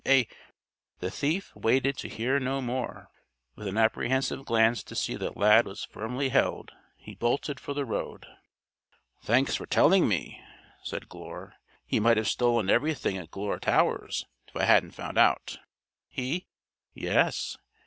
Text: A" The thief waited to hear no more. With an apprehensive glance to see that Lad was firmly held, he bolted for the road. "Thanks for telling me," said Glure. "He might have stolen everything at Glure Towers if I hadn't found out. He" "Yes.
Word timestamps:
A" 0.07 0.27
The 0.99 1.11
thief 1.11 1.55
waited 1.55 1.95
to 1.97 2.07
hear 2.09 2.39
no 2.39 2.59
more. 2.59 3.11
With 3.55 3.67
an 3.67 3.77
apprehensive 3.77 4.45
glance 4.45 4.81
to 4.81 4.95
see 4.95 5.13
that 5.17 5.37
Lad 5.37 5.67
was 5.67 5.83
firmly 5.83 6.29
held, 6.29 6.71
he 6.97 7.13
bolted 7.13 7.59
for 7.59 7.75
the 7.75 7.85
road. 7.85 8.25
"Thanks 9.21 9.53
for 9.53 9.67
telling 9.67 10.07
me," 10.07 10.41
said 10.81 11.07
Glure. 11.07 11.53
"He 11.85 11.99
might 11.99 12.17
have 12.17 12.27
stolen 12.27 12.67
everything 12.67 13.15
at 13.15 13.29
Glure 13.29 13.59
Towers 13.59 14.25
if 14.47 14.55
I 14.55 14.63
hadn't 14.65 14.95
found 14.95 15.19
out. 15.19 15.59
He" 16.09 16.47
"Yes. 16.95 17.59